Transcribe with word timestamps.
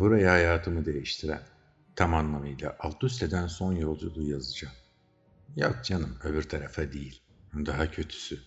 Buraya 0.00 0.32
hayatımı 0.32 0.84
değiştiren, 0.84 1.42
tam 1.96 2.14
anlamıyla 2.14 2.76
alt 2.78 3.04
üst 3.04 3.22
eden 3.22 3.46
son 3.46 3.72
yolculuğu 3.72 4.22
yazacağım. 4.22 4.74
Yok 5.56 5.84
canım 5.84 6.18
öbür 6.24 6.42
tarafa 6.42 6.92
değil. 6.92 7.22
Daha 7.54 7.90
kötüsü. 7.90 8.38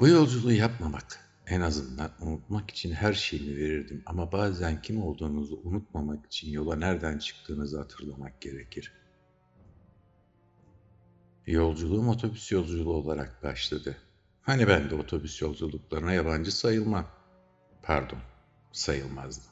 Bu 0.00 0.08
yolculuğu 0.08 0.52
yapmamak, 0.52 1.18
en 1.46 1.60
azından 1.60 2.10
unutmak 2.20 2.70
için 2.70 2.92
her 2.92 3.12
şeyimi 3.12 3.56
verirdim 3.56 4.02
ama 4.06 4.32
bazen 4.32 4.82
kim 4.82 5.02
olduğunuzu 5.02 5.60
unutmamak 5.64 6.26
için 6.26 6.50
yola 6.50 6.76
nereden 6.76 7.18
çıktığınızı 7.18 7.78
hatırlamak 7.78 8.40
gerekir. 8.40 8.92
Yolculuğum 11.46 12.08
otobüs 12.08 12.52
yolculuğu 12.52 12.94
olarak 12.94 13.42
başladı. 13.42 13.96
Hani 14.42 14.68
ben 14.68 14.90
de 14.90 14.94
otobüs 14.94 15.42
yolculuklarına 15.42 16.12
yabancı 16.12 16.56
sayılmam. 16.56 17.06
Pardon, 17.82 18.18
sayılmazdım. 18.72 19.47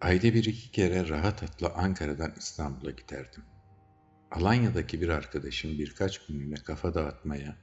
Ayda 0.00 0.34
bir 0.34 0.44
iki 0.44 0.70
kere 0.70 1.08
rahat 1.08 1.42
atla 1.42 1.74
Ankara'dan 1.74 2.34
İstanbul'a 2.38 2.90
giderdim. 2.90 3.44
Alanya'daki 4.30 5.00
bir 5.00 5.08
arkadaşım 5.08 5.78
birkaç 5.78 6.26
günlüğüne 6.26 6.54
kafa 6.54 6.94
dağıtmaya, 6.94 7.56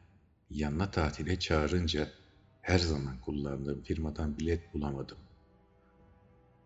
yanına 0.50 0.92
tatile 0.92 1.40
çağırınca 1.40 2.10
her 2.62 2.80
zaman 2.80 3.20
kullandığım 3.22 3.84
firmadan 3.84 4.38
bilet 4.38 4.74
bulamadım. 4.74 5.18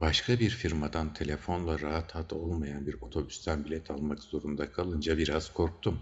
Başka 0.01 0.39
bir 0.39 0.49
firmadan 0.49 1.13
telefonla 1.13 1.81
rahat 1.81 2.15
hat 2.15 2.33
olmayan 2.33 2.87
bir 2.87 3.01
otobüsten 3.01 3.65
bilet 3.65 3.91
almak 3.91 4.23
zorunda 4.23 4.71
kalınca 4.71 5.17
biraz 5.17 5.53
korktum. 5.53 5.99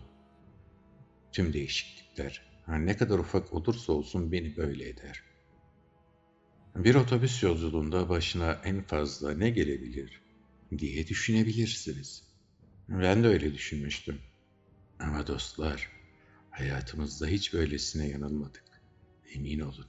Tüm 1.32 1.54
değişiklikler, 1.54 2.62
her 2.66 2.86
ne 2.86 2.98
kadar 2.98 3.20
ufak 3.20 3.54
olursa 3.54 3.94
olsun 3.94 4.32
beni 4.32 4.58
böyle 4.58 4.90
eder. 4.90 5.29
Bir 6.76 6.96
otobüs 6.96 7.44
yolculuğunda 7.44 8.10
başına 8.10 8.62
en 8.64 8.82
fazla 8.82 9.34
ne 9.34 9.50
gelebilir 9.50 10.22
diye 10.78 11.08
düşünebilirsiniz. 11.08 12.24
Ben 12.90 13.24
de 13.24 13.28
öyle 13.28 13.54
düşünmüştüm. 13.54 14.22
Ama 15.00 15.28
dostlar, 15.28 15.92
hayatımızda 16.50 17.28
hiç 17.28 17.54
böylesine 17.54 18.08
yanılmadık. 18.08 18.64
Emin 19.36 19.60
olun. 19.60 19.88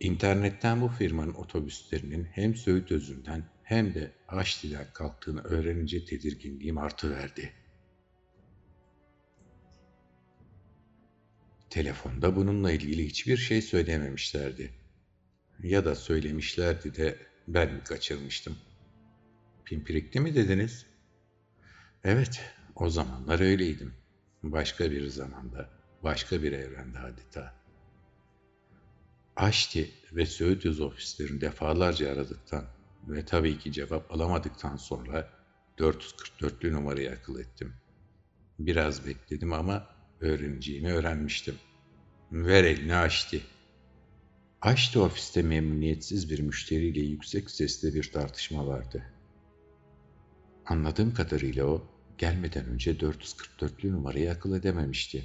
İnternetten 0.00 0.80
bu 0.80 0.88
firmanın 0.88 1.34
otobüslerinin 1.34 2.24
hem 2.24 2.54
Söğüt 2.54 2.92
özünden 2.92 3.44
hem 3.62 3.94
de 3.94 4.12
Haçli'den 4.26 4.92
kalktığını 4.92 5.42
öğrenince 5.42 6.04
tedirginliğim 6.04 6.78
artıverdi. 6.78 7.52
Telefonda 11.72 12.36
bununla 12.36 12.72
ilgili 12.72 13.06
hiçbir 13.06 13.36
şey 13.36 13.62
söylememişlerdi. 13.62 14.70
Ya 15.62 15.84
da 15.84 15.94
söylemişlerdi 15.94 16.96
de 16.96 17.18
ben 17.48 17.74
mi 17.74 17.84
kaçırmıştım? 17.84 18.56
Pimpirikli 19.64 20.20
mi 20.20 20.34
dediniz? 20.34 20.86
Evet, 22.04 22.40
o 22.74 22.90
zamanlar 22.90 23.40
öyleydim. 23.40 23.94
Başka 24.42 24.90
bir 24.90 25.06
zamanda, 25.06 25.70
başka 26.02 26.42
bir 26.42 26.52
evrende 26.52 26.98
adeta. 26.98 27.54
Aşti 29.36 29.90
ve 30.12 30.26
Söğüt 30.26 30.64
Yüz 30.64 30.80
ofislerini 30.80 31.40
defalarca 31.40 32.12
aradıktan 32.12 32.64
ve 33.08 33.24
tabii 33.24 33.58
ki 33.58 33.72
cevap 33.72 34.12
alamadıktan 34.12 34.76
sonra 34.76 35.30
444'lü 35.78 36.72
numarayı 36.72 37.12
akıl 37.12 37.40
ettim. 37.40 37.74
Biraz 38.58 39.06
bekledim 39.06 39.52
ama 39.52 40.01
öğreneceğimi 40.22 40.92
öğrenmiştim. 40.92 41.54
Ver 42.32 42.64
elini 42.64 42.94
Aşti. 42.94 43.40
Aşti 44.62 44.98
ofiste 44.98 45.42
memnuniyetsiz 45.42 46.30
bir 46.30 46.40
müşteriyle 46.40 47.00
yüksek 47.00 47.50
sesle 47.50 47.94
bir 47.94 48.12
tartışma 48.12 48.66
vardı. 48.66 49.02
Anladığım 50.66 51.14
kadarıyla 51.14 51.66
o, 51.66 51.86
gelmeden 52.18 52.66
önce 52.66 52.92
444'lü 52.92 53.92
numarayı 53.92 54.30
akıl 54.30 54.56
edememişti. 54.56 55.24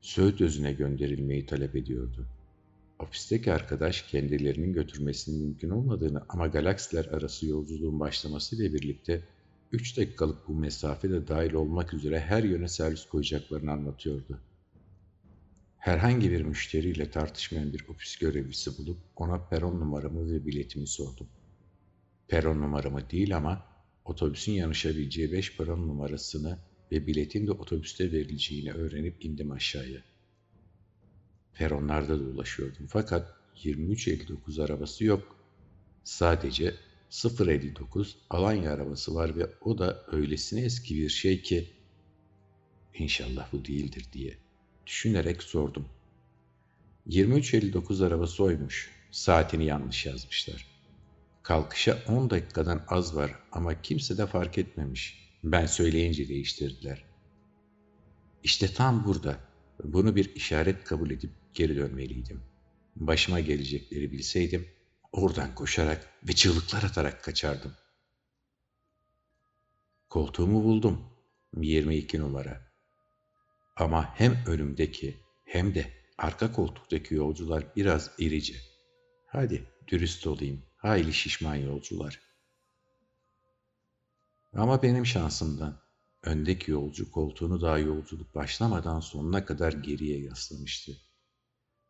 Söğüt 0.00 0.40
özüne 0.40 0.72
gönderilmeyi 0.72 1.46
talep 1.46 1.76
ediyordu. 1.76 2.26
Ofisteki 2.98 3.52
arkadaş 3.52 4.02
kendilerinin 4.02 4.72
götürmesinin 4.72 5.44
mümkün 5.44 5.70
olmadığını 5.70 6.24
ama 6.28 6.46
galaksiler 6.46 7.04
arası 7.04 7.46
yolculuğun 7.46 8.00
başlamasıyla 8.00 8.74
birlikte 8.74 9.22
3 9.72 9.96
dakikalık 9.96 10.48
bu 10.48 10.54
mesafe 10.54 11.10
de 11.10 11.28
dahil 11.28 11.52
olmak 11.52 11.94
üzere 11.94 12.20
her 12.20 12.42
yöne 12.42 12.68
servis 12.68 13.06
koyacaklarını 13.06 13.72
anlatıyordu. 13.72 14.40
Herhangi 15.78 16.30
bir 16.30 16.40
müşteriyle 16.40 17.10
tartışmayan 17.10 17.72
bir 17.72 17.88
ofis 17.88 18.16
görevlisi 18.16 18.78
bulup 18.78 18.98
ona 19.16 19.38
peron 19.38 19.80
numaramı 19.80 20.32
ve 20.32 20.46
biletimi 20.46 20.86
sordum. 20.86 21.26
Peron 22.28 22.62
numaramı 22.62 23.10
değil 23.10 23.36
ama 23.36 23.64
otobüsün 24.04 24.52
yanışabileceği 24.52 25.32
5 25.32 25.56
peron 25.56 25.88
numarasını 25.88 26.58
ve 26.92 27.06
biletin 27.06 27.46
de 27.46 27.52
otobüste 27.52 28.12
verileceğini 28.12 28.72
öğrenip 28.72 29.24
indim 29.24 29.50
aşağıya. 29.50 30.00
Peronlarda 31.54 32.20
dolaşıyordum 32.20 32.86
fakat 32.88 33.34
2359 33.56 34.58
arabası 34.58 35.04
yok. 35.04 35.36
Sadece 36.04 36.74
059 37.10 38.16
Alanya 38.30 38.72
arabası 38.72 39.14
var 39.14 39.36
ve 39.36 39.50
o 39.60 39.78
da 39.78 40.04
öylesine 40.12 40.60
eski 40.60 40.96
bir 40.96 41.08
şey 41.08 41.42
ki 41.42 41.70
inşallah 42.94 43.52
bu 43.52 43.64
değildir 43.64 44.06
diye 44.12 44.38
düşünerek 44.86 45.42
sordum. 45.42 45.88
2359 47.06 48.02
arabası 48.02 48.44
oymuş. 48.44 48.90
Saatini 49.10 49.64
yanlış 49.64 50.06
yazmışlar. 50.06 50.66
Kalkışa 51.42 52.02
10 52.08 52.30
dakikadan 52.30 52.84
az 52.88 53.16
var 53.16 53.34
ama 53.52 53.82
kimse 53.82 54.18
de 54.18 54.26
fark 54.26 54.58
etmemiş. 54.58 55.30
Ben 55.44 55.66
söyleyince 55.66 56.28
değiştirdiler. 56.28 57.04
İşte 58.42 58.68
tam 58.68 59.04
burada. 59.04 59.38
Bunu 59.84 60.16
bir 60.16 60.34
işaret 60.34 60.84
kabul 60.84 61.10
edip 61.10 61.30
geri 61.54 61.76
dönmeliydim. 61.76 62.40
Başıma 62.96 63.40
gelecekleri 63.40 64.12
bilseydim 64.12 64.68
oradan 65.16 65.54
koşarak 65.54 66.10
ve 66.28 66.32
çığlıklar 66.32 66.82
atarak 66.82 67.24
kaçardım. 67.24 67.74
Koltuğumu 70.08 70.64
buldum. 70.64 71.16
22 71.56 72.20
numara. 72.20 72.72
Ama 73.76 74.14
hem 74.14 74.44
önümdeki 74.46 75.20
hem 75.44 75.74
de 75.74 75.92
arka 76.18 76.52
koltuktaki 76.52 77.14
yolcular 77.14 77.64
biraz 77.76 78.10
irici. 78.18 78.56
Hadi 79.26 79.66
dürüst 79.88 80.26
olayım, 80.26 80.62
hayli 80.76 81.12
şişman 81.12 81.54
yolcular. 81.54 82.20
Ama 84.52 84.82
benim 84.82 85.06
şansımdan 85.06 85.80
öndeki 86.22 86.70
yolcu 86.70 87.10
koltuğunu 87.10 87.60
daha 87.60 87.78
yolculuk 87.78 88.34
başlamadan 88.34 89.00
sonuna 89.00 89.44
kadar 89.44 89.72
geriye 89.72 90.20
yaslamıştı. 90.20 90.92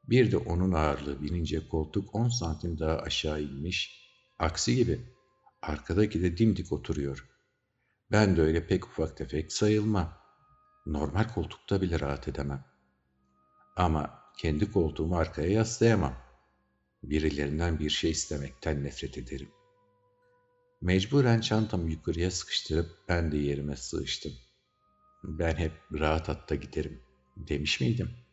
Bir 0.09 0.33
de 0.33 0.37
onun 0.37 0.73
ağırlığı 0.73 1.23
binince 1.23 1.69
koltuk 1.69 2.15
10 2.15 2.29
santim 2.29 2.79
daha 2.79 2.99
aşağı 2.99 3.43
inmiş, 3.43 4.11
aksi 4.39 4.77
gibi 4.77 5.01
arkadaki 5.63 6.23
de 6.23 6.39
dimdik 6.39 6.73
oturuyor. 6.73 7.29
Ben 8.13 8.37
de 8.37 8.43
öyle 8.43 8.67
pek 8.67 8.87
ufak 8.87 9.17
tefek 9.17 9.53
sayılmam. 9.53 10.13
Normal 10.87 11.29
koltukta 11.35 11.83
bile 11.83 12.01
rahat 12.01 12.29
edemem. 12.29 12.65
Ama 13.77 14.23
kendi 14.39 14.73
koltuğumu 14.73 15.17
arkaya 15.17 15.51
yaslayamam. 15.51 16.15
Birilerinden 17.03 17.79
bir 17.79 17.91
şey 17.91 18.11
istemekten 18.11 18.85
nefret 18.85 19.19
ederim. 19.19 19.51
Mecburen 20.81 21.41
çantamı 21.41 21.91
yukarıya 21.91 22.31
sıkıştırıp 22.31 22.91
ben 23.09 23.33
de 23.33 23.37
yerime 23.39 23.77
sığıştım. 23.77 24.33
Ben 25.25 25.57
hep 25.57 25.73
rahat 25.93 26.29
hatta 26.29 26.55
giderim 26.55 27.03
demiş 27.37 27.81
miydim? 27.81 28.26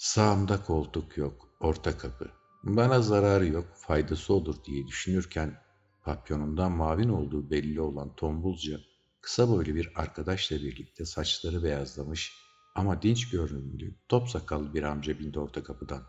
Sağımda 0.00 0.62
koltuk 0.62 1.16
yok, 1.16 1.48
orta 1.60 1.98
kapı. 1.98 2.30
Bana 2.62 3.02
zararı 3.02 3.46
yok, 3.46 3.68
faydası 3.76 4.34
olur 4.34 4.64
diye 4.64 4.86
düşünürken 4.86 5.62
papyonundan 6.02 6.72
mavin 6.72 7.08
olduğu 7.08 7.50
belli 7.50 7.80
olan 7.80 8.16
tombulca, 8.16 8.80
kısa 9.20 9.48
boylu 9.48 9.74
bir 9.74 9.92
arkadaşla 10.00 10.56
birlikte 10.56 11.04
saçları 11.04 11.62
beyazlamış 11.62 12.32
ama 12.74 13.02
dinç 13.02 13.30
görünümlü, 13.30 13.94
top 14.08 14.28
sakallı 14.28 14.74
bir 14.74 14.82
amca 14.82 15.18
bindi 15.18 15.40
orta 15.40 15.62
kapıdan. 15.62 16.02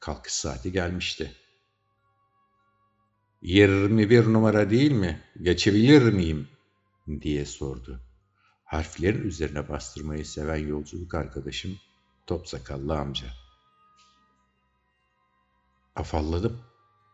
Kalkış 0.00 0.32
saati 0.32 0.72
gelmişti. 0.72 1.32
21 3.42 4.32
numara 4.32 4.70
değil 4.70 4.92
mi? 4.92 5.22
Geçebilir 5.42 6.12
miyim? 6.12 6.48
diye 7.20 7.44
sordu. 7.46 8.00
Harflerin 8.64 9.22
üzerine 9.22 9.68
bastırmayı 9.68 10.26
seven 10.26 10.66
yolculuk 10.66 11.14
arkadaşım 11.14 11.78
top 12.28 12.48
sakallı 12.48 12.98
amca. 12.98 13.26
Afalladım. 15.96 16.60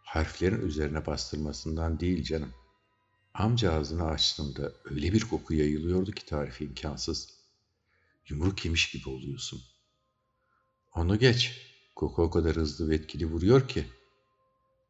Harflerin 0.05 0.67
üzerine 0.67 1.07
bastırmasından 1.07 2.01
değil 2.01 2.25
canım. 2.25 2.55
Amca 3.35 3.73
ağzını 3.73 4.07
açtığında 4.07 4.73
öyle 4.85 5.13
bir 5.13 5.21
koku 5.21 5.55
yayılıyordu 5.55 6.13
ki 6.13 6.27
tarifi 6.27 6.65
imkansız. 6.65 7.29
Yumruk 8.29 8.65
yemiş 8.65 8.91
gibi 8.91 9.09
oluyorsun. 9.09 9.63
Onu 10.95 11.19
geç. 11.19 11.61
Koku 11.97 12.23
o 12.23 12.31
kadar 12.31 12.57
hızlı 12.57 12.91
ve 12.91 12.95
etkili 12.95 13.27
vuruyor 13.27 13.69
ki. 13.69 13.87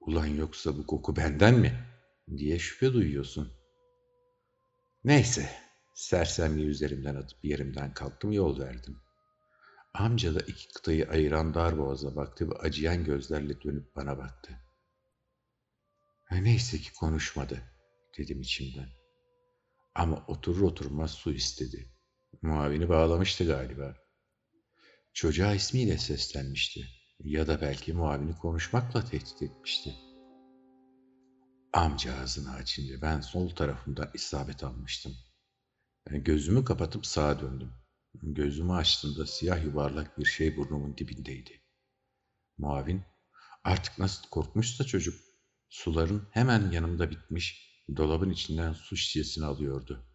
Ulan 0.00 0.26
yoksa 0.26 0.78
bu 0.78 0.86
koku 0.86 1.16
benden 1.16 1.54
mi? 1.54 1.86
diye 2.36 2.58
şüphe 2.58 2.92
duyuyorsun. 2.92 3.52
Neyse, 5.04 5.50
sersemliği 5.94 6.66
üzerimden 6.66 7.14
atıp 7.14 7.44
yerimden 7.44 7.94
kalktım 7.94 8.32
yol 8.32 8.58
verdim. 8.58 9.03
Amca 9.94 10.34
da 10.34 10.40
iki 10.40 10.68
kıtayı 10.68 11.08
ayıran 11.08 11.54
dar 11.54 11.78
boğaza 11.78 12.16
baktı 12.16 12.50
ve 12.50 12.54
acıyan 12.54 13.04
gözlerle 13.04 13.62
dönüp 13.62 13.96
bana 13.96 14.18
baktı. 14.18 14.60
Neyse 16.30 16.78
ki 16.78 16.92
konuşmadı, 16.92 17.62
dedim 18.18 18.40
içimden. 18.40 18.88
Ama 19.94 20.24
oturur 20.26 20.60
oturmaz 20.60 21.10
su 21.10 21.32
istedi. 21.32 21.90
Muavini 22.42 22.88
bağlamıştı 22.88 23.46
galiba. 23.46 23.96
Çocuğa 25.12 25.54
ismiyle 25.54 25.98
seslenmişti. 25.98 26.86
Ya 27.18 27.46
da 27.46 27.60
belki 27.60 27.92
muavini 27.92 28.38
konuşmakla 28.38 29.04
tehdit 29.04 29.42
etmişti. 29.42 29.94
Amca 31.72 32.14
ağzını 32.14 32.52
açınca 32.52 33.02
ben 33.02 33.20
sol 33.20 33.48
tarafımdan 33.50 34.10
isabet 34.14 34.64
almıştım. 34.64 35.12
Ben 36.10 36.24
gözümü 36.24 36.64
kapatıp 36.64 37.06
sağa 37.06 37.40
döndüm. 37.40 37.83
Gözümü 38.22 38.72
açtığımda 38.72 39.26
siyah 39.26 39.64
yuvarlak 39.64 40.18
bir 40.18 40.24
şey 40.24 40.56
burnumun 40.56 40.96
dibindeydi. 40.96 41.60
Muavin 42.58 43.02
artık 43.64 43.98
nasıl 43.98 44.28
korkmuşsa 44.28 44.84
çocuk 44.84 45.14
suların 45.68 46.22
hemen 46.30 46.70
yanımda 46.70 47.10
bitmiş 47.10 47.74
dolabın 47.96 48.30
içinden 48.30 48.72
su 48.72 48.96
şişesini 48.96 49.44
alıyordu. 49.44 50.06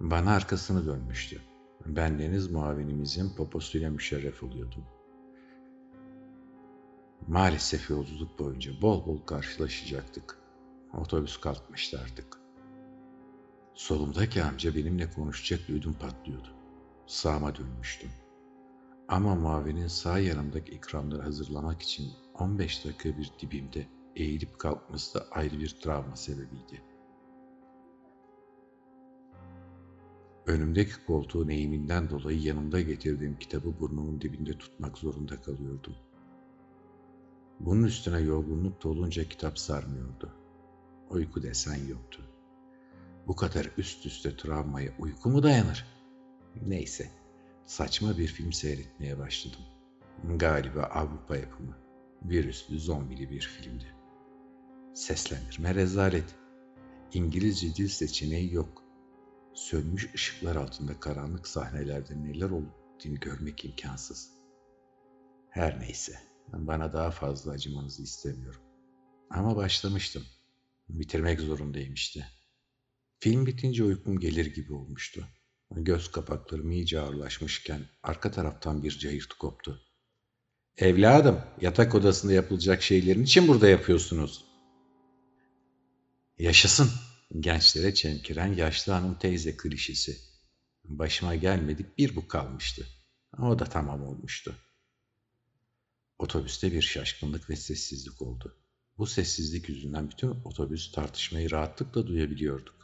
Bana 0.00 0.34
arkasını 0.34 0.86
dönmüştü. 0.86 1.40
Ben 1.86 2.18
deniz 2.18 2.50
muavinimizin 2.50 3.34
poposuyla 3.34 3.90
müşerref 3.90 4.42
oluyordum. 4.42 4.84
Maalesef 7.28 7.90
yolculuk 7.90 8.38
boyunca 8.38 8.82
bol 8.82 9.06
bol 9.06 9.18
karşılaşacaktık. 9.26 10.38
Otobüs 10.94 11.40
kalkmıştı 11.40 12.00
artık. 12.00 12.41
Solumdaki 13.74 14.42
amca 14.42 14.74
benimle 14.74 15.10
konuşacak 15.10 15.68
duydum 15.68 15.96
patlıyordu. 16.00 16.48
Sağıma 17.06 17.56
dönmüştüm. 17.56 18.10
Ama 19.08 19.34
mavinin 19.34 19.86
sağ 19.86 20.18
yanımdaki 20.18 20.72
ikramları 20.72 21.22
hazırlamak 21.22 21.82
için 21.82 22.12
15 22.34 22.84
dakika 22.84 23.18
bir 23.18 23.32
dibimde 23.40 23.86
eğilip 24.16 24.58
kalkması 24.58 25.18
da 25.18 25.26
ayrı 25.30 25.58
bir 25.58 25.68
travma 25.68 26.16
sebebiydi. 26.16 26.82
Önümdeki 30.46 30.92
koltuğun 31.06 31.48
eğiminden 31.48 32.10
dolayı 32.10 32.42
yanımda 32.42 32.80
getirdiğim 32.80 33.38
kitabı 33.38 33.80
burnumun 33.80 34.20
dibinde 34.20 34.58
tutmak 34.58 34.98
zorunda 34.98 35.40
kalıyordum. 35.40 35.94
Bunun 37.60 37.82
üstüne 37.82 38.20
yorgunluk 38.20 38.82
dolunca 38.82 39.24
kitap 39.24 39.58
sarmıyordu. 39.58 40.32
Uyku 41.10 41.42
desen 41.42 41.86
yoktu. 41.86 42.31
Bu 43.26 43.36
kadar 43.36 43.70
üst 43.78 44.06
üste 44.06 44.36
travmaya 44.36 44.92
uyku 44.98 45.30
mu 45.30 45.42
dayanır? 45.42 45.86
Neyse, 46.66 47.10
saçma 47.66 48.18
bir 48.18 48.26
film 48.26 48.52
seyretmeye 48.52 49.18
başladım. 49.18 49.60
Galiba 50.36 50.82
Avrupa 50.82 51.36
yapımı, 51.36 51.76
virüslü 52.24 52.80
zombili 52.80 53.30
bir 53.30 53.40
filmdi. 53.40 53.94
Seslendirme 54.94 55.74
rezalet. 55.74 56.34
İngilizce 57.12 57.74
dil 57.74 57.88
seçeneği 57.88 58.54
yok. 58.54 58.82
Sönmüş 59.54 60.14
ışıklar 60.14 60.56
altında 60.56 61.00
karanlık 61.00 61.48
sahnelerde 61.48 62.22
neler 62.22 62.50
olup 62.50 62.82
görmek 63.04 63.64
imkansız. 63.64 64.30
Her 65.50 65.80
neyse, 65.80 66.18
bana 66.52 66.92
daha 66.92 67.10
fazla 67.10 67.52
acımanızı 67.52 68.02
istemiyorum. 68.02 68.60
Ama 69.30 69.56
başlamıştım. 69.56 70.22
Bitirmek 70.88 71.40
zorundayım 71.40 71.94
işte. 71.94 72.26
Film 73.22 73.46
bitince 73.46 73.84
uykum 73.84 74.20
gelir 74.20 74.46
gibi 74.46 74.72
olmuştu. 74.72 75.28
Göz 75.70 76.10
kapaklarım 76.10 76.70
iyice 76.70 77.00
ağırlaşmışken 77.00 77.80
arka 78.02 78.30
taraftan 78.30 78.82
bir 78.82 78.98
cayırtı 78.98 79.38
koptu. 79.38 79.82
Evladım, 80.76 81.40
yatak 81.60 81.94
odasında 81.94 82.32
yapılacak 82.32 82.82
şeylerin 82.82 83.22
için 83.22 83.48
burada 83.48 83.68
yapıyorsunuz. 83.68 84.44
Yaşasın, 86.38 86.90
gençlere 87.40 87.94
çemkiren 87.94 88.52
yaşlı 88.54 88.92
hanım 88.92 89.18
teyze 89.18 89.56
klişesi. 89.56 90.18
Başıma 90.84 91.34
gelmedik 91.34 91.98
bir 91.98 92.16
bu 92.16 92.28
kalmıştı. 92.28 92.86
O 93.38 93.58
da 93.58 93.64
tamam 93.64 94.02
olmuştu. 94.02 94.56
Otobüste 96.18 96.72
bir 96.72 96.82
şaşkınlık 96.82 97.50
ve 97.50 97.56
sessizlik 97.56 98.22
oldu. 98.22 98.56
Bu 98.98 99.06
sessizlik 99.06 99.68
yüzünden 99.68 100.10
bütün 100.10 100.28
otobüs 100.28 100.92
tartışmayı 100.92 101.50
rahatlıkla 101.50 102.06
duyabiliyorduk. 102.06 102.82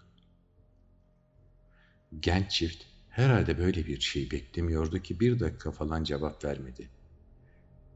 Genç 2.20 2.50
çift 2.50 2.84
herhalde 3.10 3.58
böyle 3.58 3.87
bir 3.87 4.00
şey 4.00 4.31
beklemiyordu 4.31 4.99
ki 4.99 5.20
bir 5.20 5.40
dakika 5.40 5.72
falan 5.72 6.05
cevap 6.05 6.44
vermedi. 6.44 6.90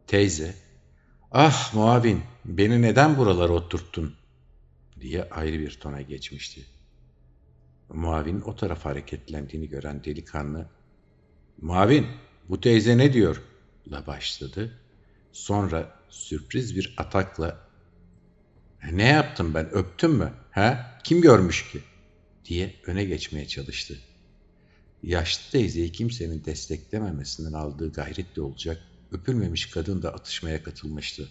Teyze, 0.06 0.54
ah 1.30 1.74
muavin 1.74 2.22
beni 2.44 2.82
neden 2.82 3.16
buralara 3.16 3.52
oturttun 3.52 4.16
diye 5.00 5.28
ayrı 5.30 5.58
bir 5.58 5.80
tona 5.80 6.02
geçmişti. 6.02 6.66
Muavin 7.88 8.40
o 8.40 8.56
taraf 8.56 8.84
hareketlendiğini 8.84 9.68
gören 9.68 10.04
delikanlı, 10.04 10.70
Muavin 11.60 12.06
bu 12.48 12.60
teyze 12.60 12.98
ne 12.98 13.12
diyor? 13.12 13.42
la 13.90 14.06
başladı. 14.06 14.78
Sonra 15.32 15.98
sürpriz 16.08 16.76
bir 16.76 16.94
atakla 16.96 17.68
ne 18.92 19.08
yaptım 19.08 19.54
ben 19.54 19.70
öptüm 19.74 20.12
mü? 20.12 20.32
Ha? 20.50 20.98
Kim 21.04 21.20
görmüş 21.20 21.70
ki? 21.70 21.82
Diye 22.44 22.74
öne 22.86 23.04
geçmeye 23.04 23.48
çalıştı. 23.48 23.98
Yaşlı 25.02 25.50
teyzeyi 25.50 25.92
kimsenin 25.92 26.44
desteklememesinden 26.44 27.52
aldığı 27.52 27.92
gayretle 27.92 28.42
olacak, 28.42 28.82
öpülmemiş 29.12 29.66
kadın 29.66 30.02
da 30.02 30.14
atışmaya 30.14 30.62
katılmıştı. 30.62 31.28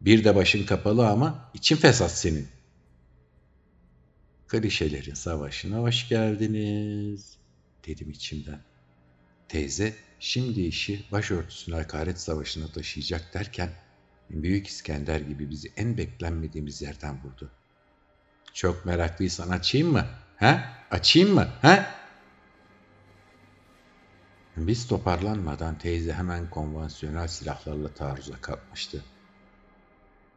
Bir 0.00 0.24
de 0.24 0.34
başın 0.36 0.66
kapalı 0.66 1.08
ama 1.08 1.50
için 1.54 1.76
fesat 1.76 2.10
senin. 2.10 2.48
Klişelerin 4.48 5.14
savaşına 5.14 5.78
hoş 5.78 6.08
geldiniz, 6.08 7.36
dedim 7.86 8.10
içimden. 8.10 8.60
Teyze 9.48 9.94
şimdi 10.20 10.60
işi 10.60 11.04
başörtüsüne 11.12 11.74
hakaret 11.74 12.20
savaşına 12.20 12.66
taşıyacak 12.68 13.34
derken 13.34 13.70
Büyük 14.30 14.66
İskender 14.66 15.20
gibi 15.20 15.50
bizi 15.50 15.72
en 15.76 15.98
beklenmediğimiz 15.98 16.82
yerden 16.82 17.24
vurdu. 17.24 17.50
Çok 18.54 18.86
meraklıysan 18.86 19.48
açayım 19.48 19.92
mı? 19.92 20.06
Ha? 20.36 20.72
Açayım 20.90 21.34
mı? 21.34 21.48
Ha? 21.62 21.94
Biz 24.56 24.86
toparlanmadan 24.86 25.78
teyze 25.78 26.12
hemen 26.12 26.50
konvansiyonel 26.50 27.28
silahlarla 27.28 27.94
taarruza 27.94 28.40
kalkmıştı. 28.40 29.04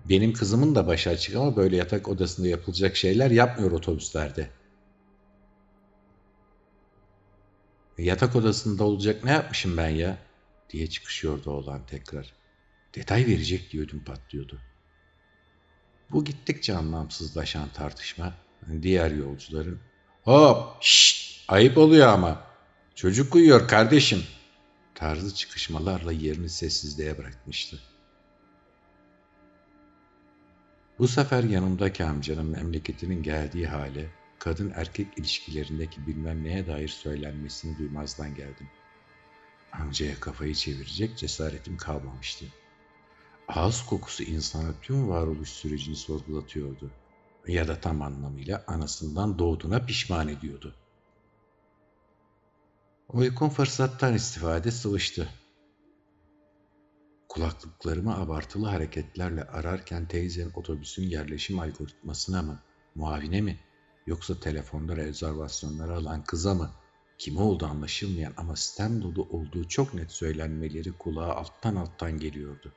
Benim 0.09 0.33
kızımın 0.33 0.75
da 0.75 0.87
başı 0.87 1.09
açık 1.09 1.35
ama 1.35 1.55
böyle 1.55 1.75
yatak 1.75 2.07
odasında 2.07 2.47
yapılacak 2.47 2.95
şeyler 2.95 3.31
yapmıyor 3.31 3.71
otobüslerde. 3.71 4.49
Yatak 7.97 8.35
odasında 8.35 8.83
olacak 8.83 9.23
ne 9.23 9.31
yapmışım 9.31 9.77
ben 9.77 9.89
ya? 9.89 10.17
diye 10.69 10.89
çıkışıyordu 10.89 11.51
oğlan 11.51 11.85
tekrar. 11.85 12.33
Detay 12.95 13.25
verecek 13.25 13.71
diye 13.71 13.83
ödüm 13.83 14.03
patlıyordu. 14.03 14.61
Bu 16.11 16.25
gittikçe 16.25 16.75
anlamsızlaşan 16.75 17.69
tartışma 17.73 18.33
diğer 18.81 19.11
yolcuların 19.11 19.79
hop 20.23 20.77
şşt 20.81 21.45
ayıp 21.47 21.77
oluyor 21.77 22.07
ama 22.07 22.43
çocuk 22.95 23.35
uyuyor 23.35 23.67
kardeşim 23.67 24.23
tarzı 24.95 25.35
çıkışmalarla 25.35 26.11
yerini 26.11 26.49
sessizliğe 26.49 27.17
bırakmıştı. 27.17 27.79
Bu 30.99 31.07
sefer 31.07 31.43
yanımdaki 31.43 32.03
amcanın 32.03 32.45
memleketinin 32.45 33.23
geldiği 33.23 33.67
hale 33.67 34.09
kadın 34.39 34.73
erkek 34.75 35.07
ilişkilerindeki 35.17 36.07
bilmem 36.07 36.43
neye 36.43 36.67
dair 36.67 36.87
söylenmesini 36.87 37.77
duymazdan 37.77 38.35
geldim. 38.35 38.67
Amcaya 39.71 40.19
kafayı 40.19 40.55
çevirecek 40.55 41.17
cesaretim 41.17 41.77
kalmamıştı. 41.77 42.45
Ağız 43.47 43.85
kokusu 43.85 44.23
insana 44.23 44.73
tüm 44.81 45.09
varoluş 45.09 45.49
sürecini 45.49 45.95
sorgulatıyordu. 45.95 46.91
Ya 47.47 47.67
da 47.67 47.79
tam 47.79 48.01
anlamıyla 48.01 48.63
anasından 48.67 49.39
doğduğuna 49.39 49.85
pişman 49.85 50.27
ediyordu. 50.27 50.75
Uykum 53.09 53.49
fırsattan 53.49 54.13
istifade 54.13 54.71
sıvıştı. 54.71 55.29
Kulaklıklarımı 57.29 58.17
abartılı 58.17 58.67
hareketlerle 58.67 59.43
ararken 59.43 60.07
teyzenin 60.07 60.51
otobüsün 60.55 61.03
yerleşim 61.03 61.59
algoritmasına 61.59 62.41
mı, 62.41 62.59
muavine 62.95 63.41
mi, 63.41 63.59
yoksa 64.07 64.39
telefonda 64.39 64.95
rezervasyonları 64.95 65.93
alan 65.93 66.23
kıza 66.23 66.53
mı 66.53 66.71
Kim 67.17 67.37
olduğu 67.37 67.65
anlaşılmayan 67.65 68.33
ama 68.37 68.55
sistem 68.55 69.01
dolu 69.01 69.23
olduğu 69.23 69.67
çok 69.67 69.93
net 69.93 70.11
söylenmeleri 70.11 70.91
kulağa 70.91 71.35
alttan 71.35 71.75
alttan 71.75 72.19
geliyordu. 72.19 72.73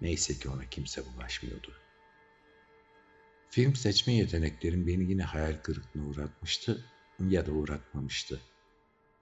Neyse 0.00 0.38
ki 0.38 0.48
ona 0.48 0.70
kimse 0.70 1.02
bulaşmıyordu. 1.06 1.72
Film 3.50 3.76
seçme 3.76 4.12
yeteneklerim 4.12 4.86
beni 4.86 5.10
yine 5.10 5.22
hayal 5.22 5.62
kırıklığına 5.62 6.06
uğratmıştı 6.06 6.84
ya 7.20 7.46
da 7.46 7.52
uğratmamıştı. 7.52 8.40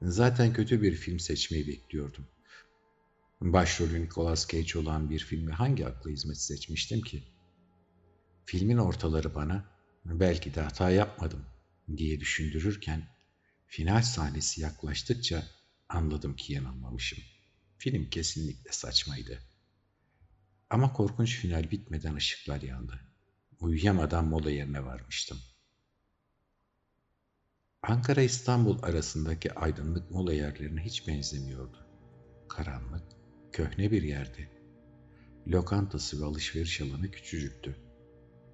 Zaten 0.03 0.53
kötü 0.53 0.83
bir 0.83 0.95
film 0.95 1.19
seçmeyi 1.21 1.67
bekliyordum. 1.69 2.27
Başrolü 3.41 4.03
Nicolas 4.03 4.49
Cage 4.49 4.79
olan 4.79 5.11
bir 5.11 5.19
filmi 5.19 5.53
hangi 5.53 5.87
akla 5.87 6.11
hizmet 6.11 6.39
seçmiştim 6.39 7.01
ki? 7.01 7.23
Filmin 8.47 8.79
ortaları 8.79 9.35
bana 9.35 9.65
belki 10.05 10.55
de 10.55 10.61
hata 10.61 10.91
yapmadım 10.91 11.47
diye 11.97 12.21
düşündürürken 12.21 13.09
final 13.67 14.03
sahnesi 14.03 14.61
yaklaştıkça 14.61 15.45
anladım 15.89 16.37
ki 16.37 16.53
yanılmamışım. 16.53 17.19
Film 17.79 18.11
kesinlikle 18.11 18.73
saçmaydı. 18.73 19.54
Ama 20.71 20.93
korkunç 20.93 21.37
final 21.37 21.71
bitmeden 21.71 22.15
ışıklar 22.15 22.63
yandı. 22.63 23.01
Uyuyamadan 23.61 24.25
mola 24.25 24.51
yerine 24.51 24.85
varmıştım. 24.85 25.39
Ankara-İstanbul 27.83 28.83
arasındaki 28.83 29.55
aydınlık 29.55 30.11
mola 30.11 30.33
yerlerine 30.33 30.81
hiç 30.81 31.09
benzemiyordu. 31.09 31.87
Karanlık, 32.49 33.03
köhne 33.53 33.91
bir 33.91 34.03
yerdi. 34.03 34.51
Lokantası 35.49 36.21
ve 36.21 36.25
alışveriş 36.25 36.81
alanı 36.81 37.11
küçücüktü. 37.11 37.77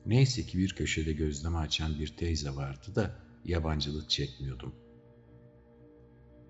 Neyse 0.07 0.43
ki 0.43 0.59
bir 0.59 0.75
köşede 0.75 1.13
gözleme 1.13 1.59
açan 1.59 1.99
bir 1.99 2.17
teyze 2.17 2.51
vardı 2.51 2.95
da 2.95 3.17
yabancılık 3.45 4.11
çekmiyordum. 4.11 4.75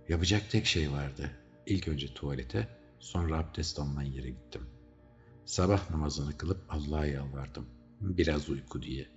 Yapacak 0.09 0.51
tek 0.51 0.67
şey 0.67 0.93
vardı. 0.93 1.31
İlk 1.67 1.89
önce 1.89 2.15
tuvalete, 2.15 2.69
sonra 2.99 3.39
abdest 3.39 3.79
alınan 3.79 4.03
yere 4.03 4.31
gittim. 4.31 4.80
Sabah 5.51 5.91
namazını 5.91 6.39
kılıp 6.39 6.65
Allah'a 6.69 7.07
yalvardım. 7.07 7.67
Biraz 8.01 8.49
uyku 8.49 8.83
diye. 8.83 9.09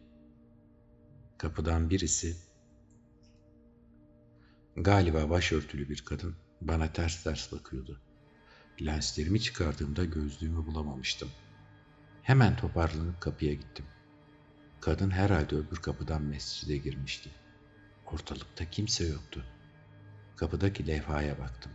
Kapıdan 1.37 1.89
birisi, 1.89 2.35
galiba 4.77 5.29
başörtülü 5.29 5.89
bir 5.89 6.05
kadın 6.05 6.35
bana 6.61 6.93
ters 6.93 7.23
ters 7.23 7.51
bakıyordu. 7.51 8.01
Lenslerimi 8.85 9.41
çıkardığımda 9.41 10.05
gözlüğümü 10.05 10.65
bulamamıştım. 10.65 11.29
Hemen 12.21 12.55
toparlanıp 12.57 13.21
kapıya 13.21 13.53
gittim. 13.53 13.85
Kadın 14.81 15.09
herhalde 15.09 15.55
öbür 15.55 15.77
kapıdan 15.77 16.21
mescide 16.21 16.77
girmişti. 16.77 17.29
Ortalıkta 18.05 18.69
kimse 18.69 19.07
yoktu. 19.07 19.45
Kapıdaki 20.35 20.87
levhaya 20.87 21.39
baktım. 21.39 21.71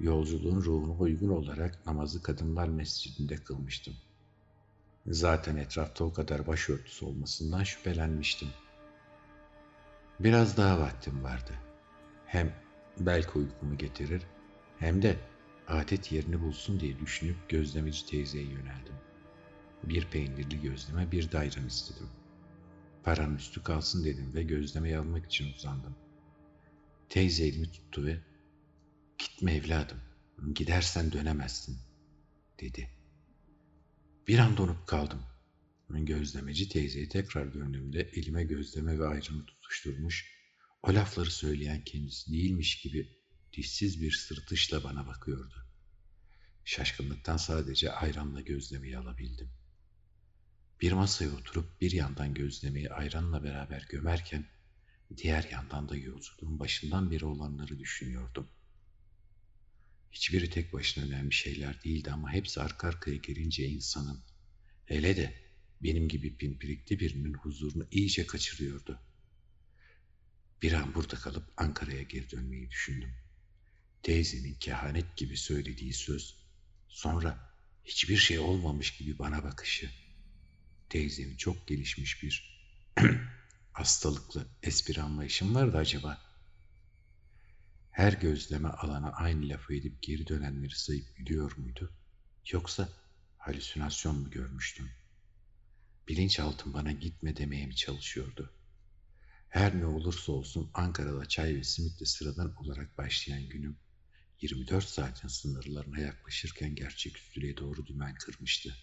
Yolculuğun 0.00 0.62
ruhuna 0.62 0.98
uygun 0.98 1.28
olarak 1.28 1.86
namazı 1.86 2.22
kadınlar 2.22 2.68
mescidinde 2.68 3.36
kılmıştım. 3.36 3.94
Zaten 5.06 5.56
etrafta 5.56 6.04
o 6.04 6.12
kadar 6.12 6.46
başörtüsü 6.46 7.04
olmasından 7.04 7.64
şüphelenmiştim. 7.64 8.48
Biraz 10.20 10.56
daha 10.56 10.80
vaktim 10.80 11.24
vardı. 11.24 11.52
Hem 12.26 12.52
belki 12.98 13.38
uykumu 13.38 13.78
getirir 13.78 14.22
hem 14.78 15.02
de 15.02 15.16
adet 15.68 16.12
yerini 16.12 16.40
bulsun 16.42 16.80
diye 16.80 16.98
düşünüp 16.98 17.36
gözlemeci 17.48 18.06
teyzeye 18.06 18.44
yöneldim. 18.44 18.94
Bir 19.84 20.04
peynirli 20.10 20.62
gözleme 20.62 21.12
bir 21.12 21.32
dayran 21.32 21.66
istedim. 21.66 22.08
Paranın 23.02 23.36
üstü 23.36 23.62
kalsın 23.62 24.04
dedim 24.04 24.34
ve 24.34 24.42
gözlemeyi 24.42 24.98
almak 24.98 25.26
için 25.26 25.52
uzandım. 25.52 25.94
Teyze 27.08 27.46
elimi 27.46 27.70
tuttu 27.70 28.04
ve 28.06 28.16
gitme 29.24 29.54
evladım 29.54 30.00
gidersen 30.54 31.12
dönemezsin 31.12 31.78
dedi. 32.60 32.90
Bir 34.28 34.38
an 34.38 34.56
donup 34.56 34.86
kaldım. 34.86 35.22
Gözlemeci 35.90 36.68
teyzeyi 36.68 37.08
tekrar 37.08 37.54
döndüğümde 37.54 38.00
elime 38.00 38.44
gözleme 38.44 38.98
ve 38.98 39.06
ayranı 39.06 39.46
tutuşturmuş, 39.46 40.34
o 40.82 40.94
lafları 40.94 41.30
söyleyen 41.30 41.84
kendisi 41.84 42.32
değilmiş 42.32 42.80
gibi 42.82 43.08
dişsiz 43.52 44.02
bir 44.02 44.12
sırtışla 44.12 44.84
bana 44.84 45.06
bakıyordu. 45.06 45.54
Şaşkınlıktan 46.64 47.36
sadece 47.36 47.92
ayranla 47.92 48.40
gözlemeyi 48.40 48.98
alabildim. 48.98 49.50
Bir 50.80 50.92
masaya 50.92 51.30
oturup 51.30 51.80
bir 51.80 51.92
yandan 51.92 52.34
gözlemeyi 52.34 52.90
ayranla 52.90 53.44
beraber 53.44 53.86
gömerken 53.88 54.46
diğer 55.16 55.48
yandan 55.50 55.88
da 55.88 55.96
yolculuğun 55.96 56.58
başından 56.58 57.10
beri 57.10 57.24
olanları 57.24 57.78
düşünüyordum. 57.78 58.48
Hiçbiri 60.14 60.50
tek 60.50 60.72
başına 60.72 61.04
önemli 61.04 61.32
şeyler 61.32 61.82
değildi 61.84 62.10
ama 62.10 62.32
hepsi 62.32 62.60
arka 62.60 62.88
arkaya 62.88 63.16
gelince 63.16 63.66
insanın, 63.66 64.24
hele 64.86 65.16
de 65.16 65.34
benim 65.82 66.08
gibi 66.08 66.36
pimpirikli 66.36 67.00
birinin 67.00 67.34
huzurunu 67.34 67.86
iyice 67.90 68.26
kaçırıyordu. 68.26 69.00
Bir 70.62 70.72
an 70.72 70.94
burada 70.94 71.16
kalıp 71.16 71.52
Ankara'ya 71.56 72.02
geri 72.02 72.30
dönmeyi 72.30 72.70
düşündüm. 72.70 73.14
Teyzemin 74.02 74.54
kehanet 74.54 75.16
gibi 75.16 75.36
söylediği 75.36 75.92
söz, 75.92 76.36
sonra 76.88 77.56
hiçbir 77.84 78.16
şey 78.16 78.38
olmamış 78.38 78.96
gibi 78.96 79.18
bana 79.18 79.44
bakışı, 79.44 79.90
teyzemin 80.88 81.36
çok 81.36 81.68
gelişmiş 81.68 82.22
bir 82.22 82.60
hastalıklı 83.72 84.48
espri 84.62 85.02
anlayışım 85.02 85.54
vardı 85.54 85.76
acaba? 85.76 86.33
Her 87.94 88.12
gözleme 88.12 88.68
alana 88.68 89.12
aynı 89.12 89.48
lafı 89.48 89.74
edip 89.74 90.02
geri 90.02 90.26
dönenleri 90.26 90.74
sayıp 90.74 91.16
gidiyor 91.16 91.56
muydu? 91.56 91.92
Yoksa 92.52 92.88
halüsinasyon 93.38 94.16
mu 94.18 94.30
görmüştüm? 94.30 94.90
Bilinçaltım 96.08 96.74
bana 96.74 96.92
gitme 96.92 97.36
demeye 97.36 97.66
mi 97.66 97.76
çalışıyordu? 97.76 98.52
Her 99.48 99.78
ne 99.80 99.86
olursa 99.86 100.32
olsun 100.32 100.70
Ankara'da 100.74 101.28
çay 101.28 101.54
ve 101.54 101.64
simitle 101.64 102.06
sıradan 102.06 102.54
olarak 102.56 102.98
başlayan 102.98 103.48
günüm 103.48 103.76
24 104.40 104.84
saatin 104.84 105.28
sınırlarına 105.28 106.00
yaklaşırken 106.00 106.74
gerçeküstülüğe 106.74 107.56
doğru 107.56 107.86
dümen 107.86 108.14
kırmıştı. 108.14 108.76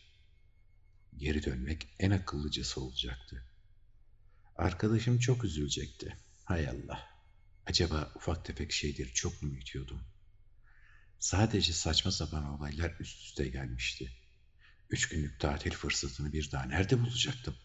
Geri 1.18 1.46
dönmek 1.46 1.88
en 2.00 2.12
akıllıcası 2.12 2.82
olacaktı. 2.82 3.46
Arkadaşım 4.56 5.20
çok 5.20 5.44
üzülecekti. 5.44 6.18
Hay 6.44 6.70
Allah. 6.70 7.11
Acaba 7.72 8.12
ufak 8.16 8.46
tefek 8.46 8.72
şeyleri 8.72 9.14
çok 9.14 9.42
mu 9.42 9.52
büyütüyordum? 9.52 10.02
Sadece 11.20 11.74
saçma 11.74 12.12
sapan 12.12 12.50
olaylar 12.50 12.96
üst 13.00 13.22
üste 13.22 13.48
gelmişti. 13.48 14.12
Üç 14.90 15.10
günlük 15.10 15.40
tatil 15.40 15.72
fırsatını 15.72 16.34
bir 16.34 16.52
daha 16.52 16.64
nerede 16.64 17.00
bulacaktım? 17.00 17.56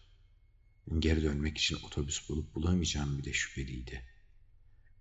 Geri 0.99 1.23
dönmek 1.23 1.57
için 1.57 1.77
otobüs 1.83 2.29
bulup 2.29 2.55
bulamayacağım 2.55 3.17
bile 3.17 3.33
şüpheliydi. 3.33 4.03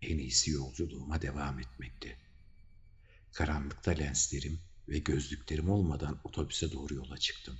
En 0.02 0.18
iyisi 0.18 0.50
yolculuğuma 0.50 1.22
devam 1.22 1.60
etmekti. 1.60 2.16
Karanlıkta 3.32 3.90
lenslerim 3.90 4.60
ve 4.88 4.98
gözlüklerim 4.98 5.70
olmadan 5.70 6.20
otobüse 6.24 6.72
doğru 6.72 6.94
yola 6.94 7.18
çıktım. 7.18 7.58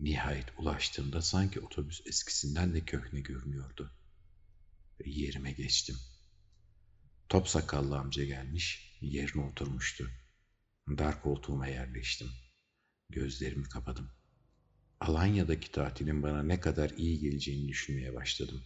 Nihayet 0.00 0.58
ulaştığımda 0.58 1.22
sanki 1.22 1.60
otobüs 1.60 2.06
eskisinden 2.06 2.74
de 2.74 2.84
köhne 2.84 3.20
görünüyordu. 3.20 3.92
Yerime 5.04 5.52
geçtim. 5.52 5.96
Top 7.28 7.48
sakallı 7.48 7.98
amca 7.98 8.24
gelmiş, 8.24 8.96
yerine 9.00 9.42
oturmuştu. 9.42 10.10
Dar 10.88 11.22
koltuğuma 11.22 11.66
yerleştim. 11.66 12.28
Gözlerimi 13.10 13.68
kapadım. 13.68 14.10
Alanya'daki 15.00 15.72
tatilin 15.72 16.22
bana 16.22 16.42
ne 16.42 16.60
kadar 16.60 16.90
iyi 16.90 17.20
geleceğini 17.20 17.68
düşünmeye 17.68 18.14
başladım. 18.14 18.62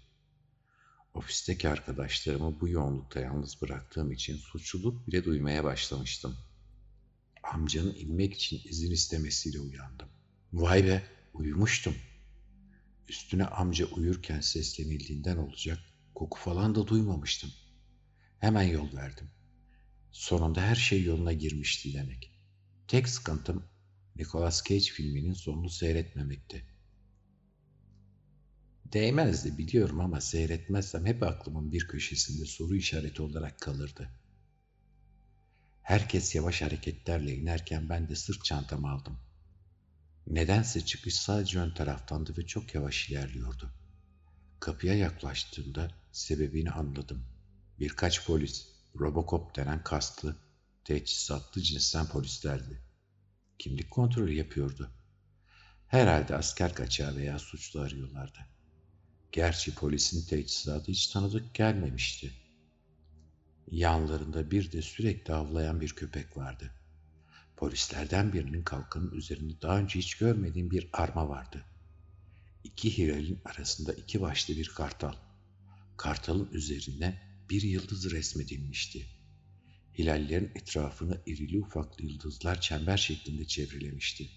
Ofisteki 1.15 1.69
arkadaşlarımı 1.69 2.61
bu 2.61 2.69
yoğunlukta 2.69 3.21
yalnız 3.21 3.63
bıraktığım 3.63 4.13
için 4.13 4.37
suçluluk 4.37 5.07
bile 5.07 5.25
duymaya 5.25 5.65
başlamıştım. 5.65 6.37
Amcanın 7.43 7.95
inmek 7.95 8.35
için 8.35 8.61
izin 8.65 8.91
istemesiyle 8.93 9.61
uyandım. 9.61 10.09
Vay 10.53 10.85
be, 10.85 11.03
uyumuştum. 11.35 11.95
Üstüne 13.09 13.45
amca 13.45 13.87
uyurken 13.87 14.41
seslenildiğinden 14.41 15.37
olacak 15.37 15.79
koku 16.15 16.39
falan 16.39 16.75
da 16.75 16.87
duymamıştım. 16.87 17.51
Hemen 18.43 18.63
yol 18.63 18.93
verdim. 18.97 19.31
Sonunda 20.13 20.63
her 20.63 20.75
şey 20.75 21.03
yoluna 21.05 21.33
girmişti 21.33 21.95
demek. 21.95 22.33
Tek 22.89 23.09
sıkıntım 23.09 23.65
Nicolas 24.17 24.65
Cage 24.69 24.85
filminin 24.85 25.33
sonunu 25.33 25.71
seyretmemekti. 25.71 26.67
Değmezdi 28.93 29.59
biliyorum 29.59 30.01
ama 30.01 30.21
seyretmezsem 30.21 31.07
hep 31.07 31.23
aklımın 31.23 31.73
bir 31.73 31.89
köşesinde 31.89 32.45
soru 32.45 32.77
işareti 32.77 33.23
olarak 33.23 33.61
kalırdı. 33.61 34.09
Herkes 35.83 36.35
yavaş 36.35 36.63
hareketlerle 36.63 37.35
inerken 37.35 37.89
ben 37.89 38.09
de 38.09 38.17
sırt 38.17 38.45
çantamı 38.45 38.91
aldım. 38.91 39.19
Nedense 40.27 40.85
çıkış 40.85 41.15
sadece 41.15 41.59
ön 41.59 41.75
taraftandı 41.75 42.35
ve 42.39 42.47
çok 42.47 42.75
yavaş 42.75 43.11
ilerliyordu. 43.11 43.73
Kapıya 44.61 44.95
yaklaştığımda 44.95 45.91
sebebini 46.13 46.71
anladım. 46.71 47.32
Birkaç 47.83 48.27
polis, 48.27 48.69
Robocop 48.99 49.57
denen 49.57 49.85
kaslı, 49.85 50.37
teçhizatlı 50.85 51.63
cinsten 51.63 52.07
polislerdi. 52.07 52.83
Kimlik 53.59 53.91
kontrolü 53.91 54.33
yapıyordu. 54.33 54.91
Herhalde 55.89 56.37
asker 56.37 56.75
kaçağı 56.75 57.17
veya 57.17 57.39
suçlu 57.39 57.81
arıyorlardı. 57.81 58.39
Gerçi 59.33 59.75
polisin 59.75 60.27
teçhizatı 60.27 60.93
hiç 60.93 61.07
tanıdık 61.07 61.55
gelmemişti. 61.55 62.33
Yanlarında 63.71 64.51
bir 64.51 64.73
de 64.73 64.83
sürekli 64.83 65.35
avlayan 65.35 65.81
bir 65.81 65.91
köpek 65.91 66.37
vardı. 66.37 66.71
Polislerden 67.57 68.33
birinin 68.33 68.63
kalkanın 68.63 69.11
üzerinde 69.11 69.63
daha 69.63 69.79
önce 69.79 69.99
hiç 69.99 70.15
görmediğim 70.15 70.71
bir 70.71 70.89
arma 70.93 71.29
vardı. 71.29 71.65
İki 72.65 72.99
hilalin 72.99 73.41
arasında 73.45 73.93
iki 73.93 74.21
başlı 74.21 74.57
bir 74.57 74.69
kartal. 74.69 75.15
Kartalın 75.97 76.49
üzerine 76.53 77.32
bir 77.53 77.63
yıldız 77.63 78.11
resmedilmişti. 78.11 79.07
Hilallerin 79.99 80.53
etrafını 80.55 81.21
irili 81.27 81.61
ufaklı 81.61 82.05
yıldızlar 82.05 82.61
çember 82.61 82.97
şeklinde 82.97 83.45
çevrilemişti. 83.45 84.29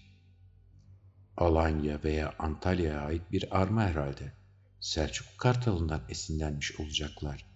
Alanya 1.36 2.04
veya 2.04 2.34
Antalya'ya 2.38 3.00
ait 3.00 3.32
bir 3.32 3.60
arma 3.60 3.82
herhalde. 3.82 4.32
Selçuk 4.80 5.38
Kartalı'ndan 5.38 6.04
esinlenmiş 6.08 6.80
olacaklar 6.80 7.46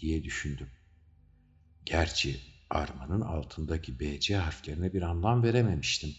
diye 0.00 0.24
düşündüm. 0.24 0.70
Gerçi 1.84 2.40
armanın 2.70 3.20
altındaki 3.20 4.00
BC 4.00 4.36
harflerine 4.36 4.92
bir 4.92 5.02
anlam 5.02 5.42
verememiştim. 5.42 6.14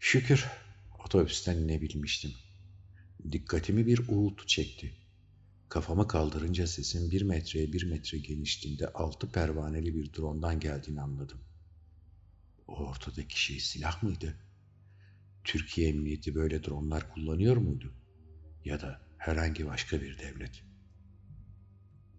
Şükür 0.00 0.46
otobüsten 1.04 1.56
inebilmiştim. 1.56 2.32
Dikkatimi 3.32 3.86
bir 3.86 4.08
uğultu 4.08 4.46
çekti. 4.46 5.01
Kafamı 5.72 6.08
kaldırınca 6.08 6.66
sesin 6.66 7.10
bir 7.10 7.22
metreye 7.22 7.72
bir 7.72 7.84
metre 7.90 8.18
genişliğinde 8.18 8.88
altı 8.88 9.32
pervaneli 9.32 9.94
bir 9.94 10.12
drondan 10.12 10.60
geldiğini 10.60 11.00
anladım. 11.00 11.40
O 12.66 12.76
ortadaki 12.76 13.42
şey 13.42 13.60
silah 13.60 14.02
mıydı? 14.02 14.36
Türkiye 15.44 15.88
Emniyeti 15.88 16.34
böyle 16.34 16.64
dronlar 16.64 17.14
kullanıyor 17.14 17.56
muydu? 17.56 17.94
Ya 18.64 18.80
da 18.80 19.00
herhangi 19.18 19.66
başka 19.66 20.00
bir 20.00 20.18
devlet? 20.18 20.64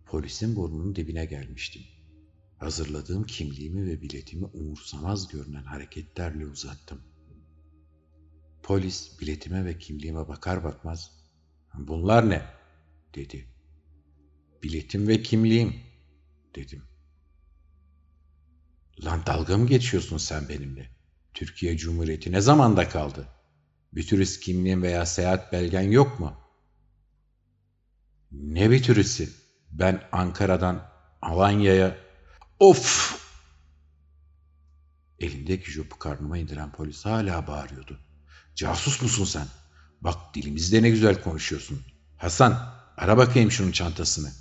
Polisin 0.05 0.55
burnunun 0.55 0.95
dibine 0.95 1.25
gelmiştim. 1.25 1.83
Hazırladığım 2.57 3.23
kimliğimi 3.23 3.85
ve 3.85 4.01
biletimi 4.01 4.45
umursamaz 4.45 5.27
görünen 5.27 5.63
hareketlerle 5.63 6.45
uzattım. 6.45 7.01
Polis 8.63 9.19
biletime 9.21 9.65
ve 9.65 9.77
kimliğime 9.77 10.27
bakar 10.27 10.63
bakmaz 10.63 11.11
"Bunlar 11.73 12.29
ne?" 12.29 12.62
Dedi. 13.15 13.47
"Biletim 14.63 15.07
ve 15.07 15.21
kimliğim." 15.21 15.75
dedim. 16.55 16.83
"Lan 19.03 19.25
dalga 19.25 19.57
mı 19.57 19.67
geçiyorsun 19.67 20.17
sen 20.17 20.49
benimle? 20.49 20.89
Türkiye 21.33 21.77
Cumhuriyeti 21.77 22.31
ne 22.31 22.41
zamanda 22.41 22.89
kaldı? 22.89 23.27
Bir 23.93 24.07
turist 24.07 24.39
kimliğin 24.39 24.81
veya 24.81 25.05
seyahat 25.05 25.53
belgen 25.53 25.81
yok 25.91 26.19
mu?" 26.19 26.37
"Ne 28.31 28.71
bir 28.71 28.83
turisti? 28.83 29.29
Ben 29.71 30.03
Ankara'dan 30.11 30.89
Alanya'ya 31.21 31.97
Of! 32.59 33.19
Elindeki 35.19 35.71
jopu 35.71 35.99
karnıma 35.99 36.37
indiren 36.37 36.71
polis 36.71 37.05
hala 37.05 37.47
bağırıyordu. 37.47 37.99
Casus 38.55 39.01
musun 39.01 39.25
sen? 39.25 39.47
Bak 40.01 40.35
dilimizde 40.35 40.83
ne 40.83 40.89
güzel 40.89 41.21
konuşuyorsun. 41.21 41.81
Hasan 42.17 42.82
ara 42.97 43.17
bakayım 43.17 43.51
şunun 43.51 43.71
çantasını. 43.71 44.31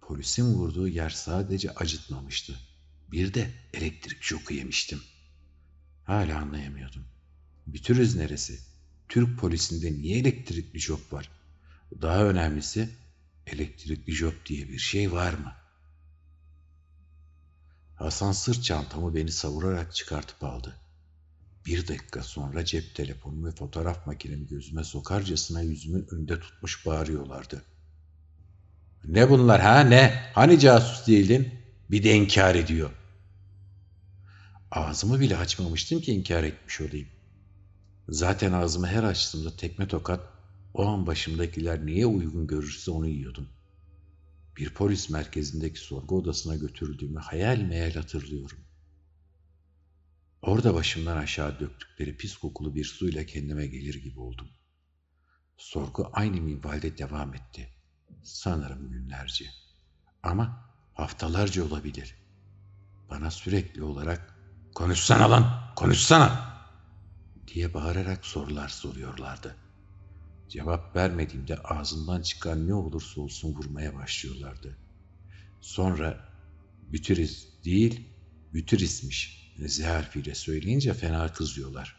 Polisin 0.00 0.54
vurduğu 0.54 0.88
yer 0.88 1.10
sadece 1.10 1.70
acıtmamıştı. 1.70 2.58
Bir 3.12 3.34
de 3.34 3.50
elektrik 3.74 4.22
şoku 4.22 4.54
yemiştim. 4.54 5.02
Hala 6.04 6.38
anlayamıyordum. 6.38 7.04
Bütürüz 7.66 8.16
neresi? 8.16 8.58
Türk 9.08 9.38
polisinde 9.38 9.92
niye 9.92 10.18
elektrikli 10.18 10.80
şok 10.80 11.12
var? 11.12 11.30
Daha 12.02 12.24
önemlisi 12.24 12.88
elektrikli 13.46 14.12
job 14.12 14.32
diye 14.46 14.68
bir 14.68 14.78
şey 14.78 15.12
var 15.12 15.32
mı? 15.34 15.52
Hasan 17.94 18.32
sırt 18.32 18.64
çantamı 18.64 19.14
beni 19.14 19.32
savurarak 19.32 19.94
çıkartıp 19.94 20.44
aldı. 20.44 20.81
Bir 21.66 21.88
dakika 21.88 22.22
sonra 22.22 22.64
cep 22.64 22.94
telefonumu 22.94 23.46
ve 23.46 23.50
fotoğraf 23.50 24.06
makinemi 24.06 24.46
gözüme 24.46 24.84
sokarcasına 24.84 25.60
yüzümün 25.60 26.06
önünde 26.10 26.40
tutmuş 26.40 26.86
bağırıyorlardı. 26.86 27.62
Ne 29.04 29.30
bunlar 29.30 29.60
ha 29.60 29.80
ne? 29.80 30.30
Hani 30.34 30.58
casus 30.58 31.06
değildin? 31.06 31.54
Bir 31.90 32.02
de 32.02 32.14
inkar 32.14 32.54
ediyor. 32.54 32.90
Ağzımı 34.70 35.20
bile 35.20 35.36
açmamıştım 35.36 36.00
ki 36.00 36.12
inkar 36.12 36.44
etmiş 36.44 36.80
olayım. 36.80 37.08
Zaten 38.08 38.52
ağzımı 38.52 38.86
her 38.86 39.02
açtığımda 39.02 39.56
tekme 39.56 39.88
tokat 39.88 40.20
o 40.74 40.86
an 40.86 41.06
başımdakiler 41.06 41.86
niye 41.86 42.06
uygun 42.06 42.46
görürse 42.46 42.90
onu 42.90 43.08
yiyordum. 43.08 43.48
Bir 44.56 44.74
polis 44.74 45.10
merkezindeki 45.10 45.80
sorgu 45.80 46.18
odasına 46.18 46.56
götürüldüğümü 46.56 47.18
hayal 47.18 47.58
meyal 47.58 47.92
hatırlıyorum. 47.92 48.58
Orada 50.42 50.74
başımdan 50.74 51.16
aşağı 51.16 51.60
döktükleri 51.60 52.16
pis 52.16 52.36
kokulu 52.36 52.74
bir 52.74 52.84
suyla 52.84 53.26
kendime 53.26 53.66
gelir 53.66 54.02
gibi 54.02 54.20
oldum. 54.20 54.48
Sorgu 55.56 56.10
aynı 56.12 56.40
minvalde 56.40 56.98
devam 56.98 57.34
etti. 57.34 57.68
Sanırım 58.22 58.90
günlerce. 58.90 59.44
Ama 60.22 60.74
haftalarca 60.94 61.64
olabilir. 61.64 62.14
Bana 63.10 63.30
sürekli 63.30 63.82
olarak 63.82 64.38
konuşsana 64.74 65.30
lan 65.30 65.72
konuşsana 65.76 66.52
diye 67.46 67.74
bağırarak 67.74 68.26
sorular 68.26 68.68
soruyorlardı. 68.68 69.56
Cevap 70.48 70.96
vermediğimde 70.96 71.56
ağzından 71.56 72.22
çıkan 72.22 72.68
ne 72.68 72.74
olursa 72.74 73.20
olsun 73.20 73.54
vurmaya 73.54 73.94
başlıyorlardı. 73.94 74.78
Sonra 75.60 76.28
bütüriz 76.92 77.64
değil, 77.64 78.08
bütürismiş 78.52 79.41
Z 79.68 79.80
harfiyle 79.80 80.34
söyleyince 80.34 80.94
fena 80.94 81.32
kızıyorlar. 81.32 81.96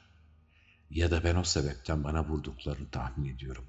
Ya 0.90 1.12
da 1.12 1.24
ben 1.24 1.36
o 1.36 1.44
sebepten 1.44 2.04
bana 2.04 2.28
vurduklarını 2.28 2.92
tahmin 2.92 3.36
ediyorum. 3.36 3.66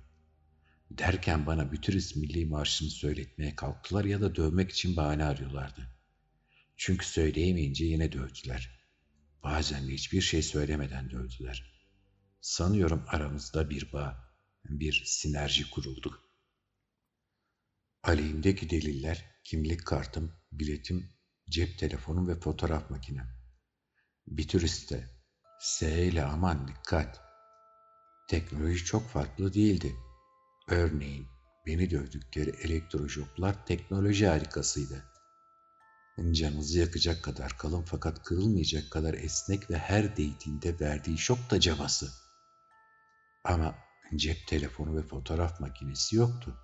Derken 0.91 1.47
bana 1.47 1.73
bütüris 1.73 2.17
milli 2.17 2.47
marşını 2.47 2.91
söyletmeye 2.91 3.57
kalktılar 3.57 4.05
ya 4.05 4.21
da 4.21 4.37
dövmek 4.37 4.71
için 4.71 4.97
bahane 4.97 5.25
arıyorlardı. 5.25 5.91
Çünkü 6.77 7.07
söyleyemeyince 7.07 7.85
yine 7.85 8.13
dövdüler. 8.13 8.81
Bazen 9.43 9.89
de 9.89 9.93
hiçbir 9.93 10.21
şey 10.21 10.43
söylemeden 10.43 11.11
dövdüler. 11.11 11.75
Sanıyorum 12.41 13.05
aramızda 13.09 13.71
bir 13.71 13.93
bağ, 13.93 14.35
bir 14.65 15.03
sinerji 15.07 15.71
kuruldu. 15.71 16.21
Aleyhimdeki 18.03 18.71
deliller, 18.71 19.25
kimlik 19.45 19.87
kartım, 19.87 20.33
biletim, 20.53 21.11
cep 21.51 21.79
telefonum 21.79 22.29
ve 22.29 22.41
fotoğraf 22.41 22.91
makinem. 22.91 23.44
Bir 24.27 24.49
turiste, 24.49 25.11
S 25.61 26.07
ile 26.07 26.25
aman 26.25 26.69
dikkat. 26.69 27.21
Teknoloji 28.29 28.85
çok 28.85 29.09
farklı 29.09 29.55
değildi. 29.55 29.97
Örneğin 30.69 31.29
beni 31.67 31.91
dövdükleri 31.91 32.51
elektrojoplar 32.51 33.67
teknoloji 33.67 34.27
harikasıydı. 34.27 35.05
Canınızı 36.33 36.79
yakacak 36.79 37.25
kadar 37.25 37.59
kalın 37.59 37.83
fakat 37.83 38.23
kırılmayacak 38.23 38.91
kadar 38.91 39.15
esnek 39.15 39.71
ve 39.71 39.79
her 39.79 40.17
değdiğinde 40.17 40.81
verdiği 40.81 41.19
şok 41.19 41.51
da 41.51 41.61
cabası. 41.61 42.11
Ama 43.45 43.85
Cep 44.17 44.47
telefonu 44.47 44.97
ve 44.97 45.03
fotoğraf 45.03 45.61
makinesi 45.61 46.17
yoktu. 46.17 46.57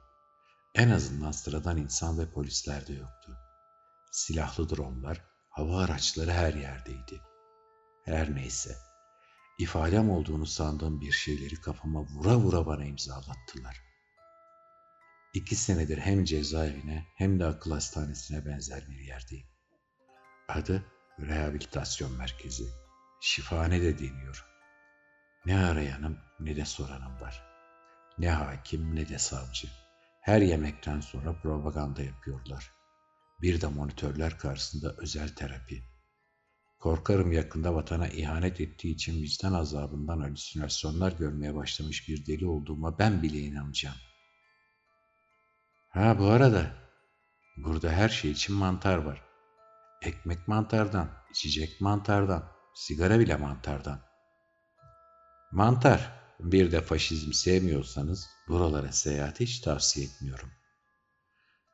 En 0.75 0.91
azından 0.91 1.31
sıradan 1.31 1.77
insan 1.77 2.19
ve 2.19 2.31
polisler 2.31 2.87
de 2.87 2.93
yoktu. 2.93 3.39
Silahlı 4.13 4.69
dronlar, 4.69 5.25
hava 5.51 5.85
araçları 5.85 6.31
her 6.31 6.55
yerdeydi. 6.55 7.21
Her 8.11 8.35
neyse, 8.35 8.77
ifadem 9.59 10.11
olduğunu 10.11 10.47
sandığım 10.47 11.01
bir 11.01 11.13
şeyleri 11.13 11.61
kafama 11.61 12.01
vura 12.01 12.37
vura 12.37 12.67
bana 12.67 12.85
imzalattılar. 12.85 13.83
İki 15.35 15.57
senedir 15.57 15.99
hem 15.99 16.25
cezaevine 16.25 17.07
hem 17.17 17.41
de 17.41 17.45
akıl 17.45 17.71
hastanesine 17.71 18.47
benzer 18.47 18.89
bir 18.89 18.99
yerdeyim. 18.99 19.47
Adı 20.49 20.85
rehabilitasyon 21.21 22.13
merkezi. 22.13 22.65
Şifane 23.21 23.83
de 23.83 23.99
deniyor. 23.99 24.47
Ne 25.47 25.59
arayanım 25.59 26.19
ne 26.41 26.57
de 26.57 26.65
soranım 26.65 27.21
var. 27.21 27.43
Ne 28.19 28.31
hakim 28.31 28.97
ne 28.97 29.09
de 29.09 29.19
savcı. 29.19 29.69
Her 30.21 30.41
yemekten 30.41 31.01
sonra 31.01 31.41
propaganda 31.41 32.03
yapıyorlar. 32.03 32.73
Bir 33.43 33.61
de 33.61 33.67
monitörler 33.67 34.39
karşısında 34.39 34.95
özel 34.99 35.29
terapi. 35.29 35.90
Korkarım 36.81 37.33
yakında 37.33 37.75
vatana 37.75 38.09
ihanet 38.09 38.61
ettiği 38.61 38.95
için 38.95 39.23
vicdan 39.23 39.53
azabından 39.53 40.21
halüsinasyonlar 40.21 41.13
görmeye 41.13 41.55
başlamış 41.55 42.09
bir 42.09 42.27
deli 42.27 42.47
olduğuma 42.47 42.99
ben 42.99 43.23
bile 43.23 43.39
inanacağım. 43.39 43.97
Ha 45.89 46.19
bu 46.19 46.27
arada 46.27 46.75
burada 47.57 47.91
her 47.91 48.09
şey 48.09 48.31
için 48.31 48.55
mantar 48.55 48.97
var. 48.97 49.23
Ekmek 50.03 50.49
mantardan, 50.49 51.11
içecek 51.31 51.81
mantardan, 51.81 52.53
sigara 52.75 53.19
bile 53.19 53.37
mantardan. 53.37 54.01
Mantar, 55.53 56.13
bir 56.41 56.73
de 56.73 56.81
faşizm 56.81 57.33
sevmiyorsanız 57.33 58.29
buralara 58.49 58.93
seyahati 58.93 59.45
hiç 59.45 59.61
tavsiye 59.61 60.07
etmiyorum. 60.07 60.51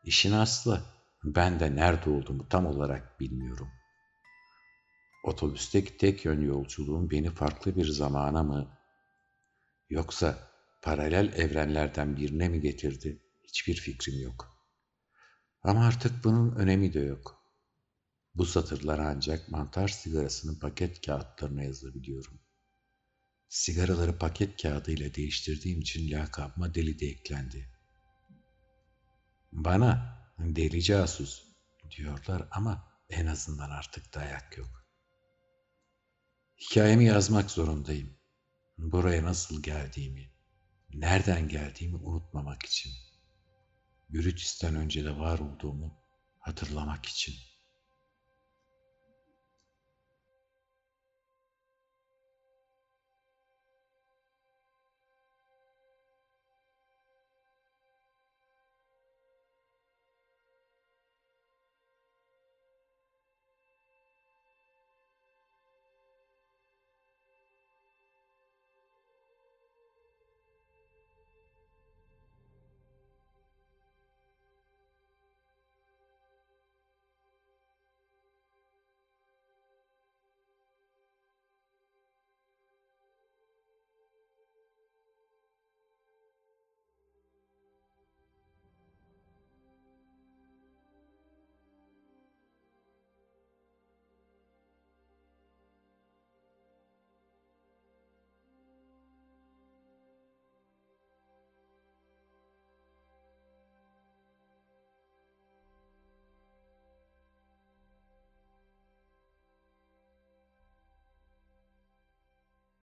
İşin 0.05 0.33
aslı, 0.33 0.83
ben 1.25 1.61
de 1.61 1.77
nerede 1.77 2.11
olduğumu 2.11 2.49
tam 2.49 2.67
olarak 2.67 3.21
bilmiyorum. 3.21 3.69
Otobüsteki 5.27 5.97
tek 5.97 6.25
yön 6.25 6.41
yolculuğum 6.41 7.11
beni 7.11 7.31
farklı 7.31 7.77
bir 7.77 7.89
zamana 7.89 8.43
mı, 8.43 8.79
yoksa 9.91 10.39
paralel 10.83 11.33
evrenlerden 11.33 12.17
birine 12.17 12.49
mi 12.49 12.61
getirdi 12.61 13.23
hiçbir 13.45 13.75
fikrim 13.75 14.21
yok. 14.21 14.57
Ama 15.63 15.87
artık 15.87 16.25
bunun 16.25 16.57
önemi 16.57 16.93
de 16.93 17.01
yok. 17.01 17.43
Bu 18.35 18.47
satırlar 18.47 18.99
ancak 18.99 19.49
mantar 19.49 19.89
sigarasının 19.89 20.59
paket 20.59 21.07
kağıtlarına 21.07 21.63
yazabiliyorum. 21.63 22.41
Sigaraları 23.49 24.19
paket 24.19 24.63
kağıdı 24.63 24.93
ile 24.93 25.15
değiştirdiğim 25.15 25.81
için 25.81 26.11
lakabıma 26.11 26.75
deli 26.75 26.99
de 26.99 27.07
eklendi. 27.07 27.71
Bana 29.53 30.19
deli 30.39 30.83
casus 30.83 31.45
diyorlar 31.97 32.49
ama 32.51 32.89
en 33.11 33.27
azından 33.27 33.71
artık 33.71 34.15
dayak 34.15 34.59
yok. 34.59 34.86
Hikayemi 36.59 37.05
yazmak 37.05 37.51
zorundayım. 37.51 38.17
Buraya 38.79 39.25
nasıl 39.25 39.63
geldiğimi, 39.63 40.31
nereden 40.95 41.49
geldiğimi 41.49 41.97
unutmamak 41.97 42.63
için. 42.63 42.93
Brutus'tan 44.09 44.75
önce 44.75 45.05
de 45.05 45.19
var 45.19 45.39
olduğumu 45.39 45.95
hatırlamak 46.39 47.07
için.'' 47.07 47.56